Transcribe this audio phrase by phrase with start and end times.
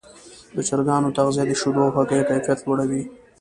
[0.55, 3.01] د چرګانو تغذیه د شیدو او هګیو کیفیت لوړوي.